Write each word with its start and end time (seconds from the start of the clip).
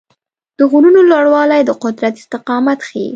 د 0.57 0.59
غرونو 0.71 0.99
لوړوالی 1.11 1.61
د 1.65 1.71
قدرت 1.83 2.13
استقامت 2.21 2.79
ښيي. 2.87 3.09